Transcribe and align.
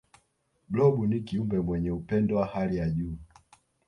blob 0.69 1.05
ni 1.09 1.19
kiumbe 1.21 1.59
mwenye 1.59 1.91
upendo 1.91 2.35
wa 2.35 2.45
hali 2.45 2.77
ya 2.77 2.89
juu 2.89 3.17